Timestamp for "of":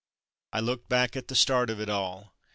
1.69-1.79